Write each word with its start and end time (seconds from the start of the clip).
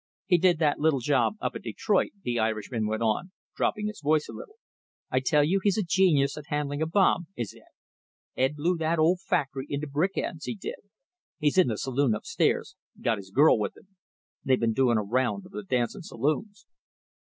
"He 0.25 0.39
did 0.39 0.57
that 0.57 0.79
little 0.79 0.99
job 0.99 1.35
up 1.41 1.53
at 1.55 1.61
Detroit," 1.61 2.09
the 2.23 2.39
Irishman 2.39 2.87
went 2.87 3.03
on, 3.03 3.31
dropping 3.55 3.85
his 3.85 4.01
voice 4.01 4.27
a 4.27 4.33
little. 4.33 4.55
"I 5.11 5.19
tell 5.19 5.43
you 5.43 5.59
he's 5.61 5.77
a 5.77 5.83
genius 5.83 6.35
at 6.39 6.45
handling 6.47 6.81
a 6.81 6.87
bomb, 6.87 7.27
is 7.37 7.55
Ed. 8.35 8.55
Blew 8.55 8.77
that 8.79 8.97
old 8.97 9.19
factory 9.21 9.67
into 9.69 9.85
brick 9.85 10.17
ends, 10.17 10.45
he 10.45 10.55
did. 10.55 10.89
He's 11.37 11.59
in 11.59 11.67
the 11.67 11.77
saloon 11.77 12.15
upstairs 12.15 12.75
got 12.99 13.19
his 13.19 13.29
girl 13.29 13.59
with 13.59 13.77
him. 13.77 13.89
They've 14.43 14.59
been 14.59 14.73
doing 14.73 14.97
a 14.97 15.03
round 15.03 15.45
of 15.45 15.51
the 15.51 15.61
dancing 15.61 16.01
saloons." 16.01 16.65